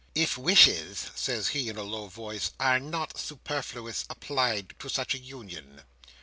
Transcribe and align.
"If 0.15 0.35
wishes," 0.35 1.11
says 1.13 1.49
he 1.49 1.69
in 1.69 1.77
a 1.77 1.83
low 1.83 2.07
voice, 2.07 2.53
"are 2.59 2.79
not 2.79 3.19
superfluous, 3.19 4.03
applied 4.09 4.73
to 4.79 4.89
such 4.89 5.13
a 5.13 5.19
union." 5.19 5.83